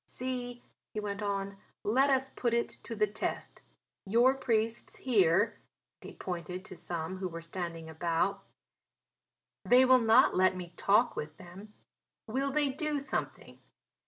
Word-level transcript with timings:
See," 0.07 0.63
he 0.95 0.99
went 0.99 1.21
on, 1.21 1.57
"let 1.83 2.09
us 2.09 2.29
put 2.29 2.55
it 2.55 2.69
to 2.85 2.95
the 2.95 3.05
test. 3.05 3.61
Your 4.03 4.33
priests 4.33 4.95
here," 4.95 5.59
and 6.01 6.09
he 6.09 6.15
pointed 6.17 6.65
to 6.65 6.75
some 6.75 7.17
who 7.17 7.27
were 7.27 7.43
standing 7.43 7.87
about, 7.87 8.43
"they 9.63 9.85
will 9.85 9.99
not 10.01 10.35
let 10.35 10.55
me 10.55 10.73
talk 10.75 11.15
with 11.15 11.37
them; 11.37 11.75
will 12.25 12.49
they 12.51 12.69
do 12.69 12.99
something. 12.99 13.59